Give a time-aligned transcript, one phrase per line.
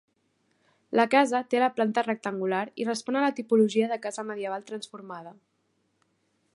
[0.99, 5.35] La casa té la planta rectangular i respon a la tipologia de casa medieval transformada.